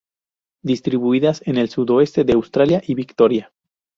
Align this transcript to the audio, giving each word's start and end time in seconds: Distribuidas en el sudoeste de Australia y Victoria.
Distribuidas 0.63 1.43
en 1.45 1.57
el 1.59 1.69
sudoeste 1.69 2.23
de 2.23 2.33
Australia 2.33 2.81
y 2.87 2.95
Victoria. 2.95 3.51